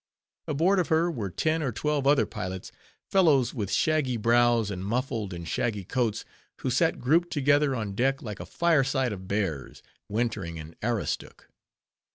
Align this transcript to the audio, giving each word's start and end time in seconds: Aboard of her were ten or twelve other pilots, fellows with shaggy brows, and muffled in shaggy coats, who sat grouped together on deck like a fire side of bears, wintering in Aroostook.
Aboard 0.47 0.79
of 0.79 0.87
her 0.87 1.11
were 1.11 1.29
ten 1.29 1.61
or 1.61 1.71
twelve 1.71 2.07
other 2.07 2.25
pilots, 2.25 2.71
fellows 3.11 3.53
with 3.53 3.69
shaggy 3.71 4.17
brows, 4.17 4.71
and 4.71 4.83
muffled 4.83 5.31
in 5.31 5.45
shaggy 5.45 5.83
coats, 5.85 6.25
who 6.61 6.71
sat 6.71 6.99
grouped 6.99 7.29
together 7.31 7.75
on 7.75 7.93
deck 7.93 8.23
like 8.23 8.39
a 8.39 8.47
fire 8.47 8.83
side 8.83 9.13
of 9.13 9.27
bears, 9.27 9.83
wintering 10.09 10.57
in 10.57 10.75
Aroostook. 10.81 11.51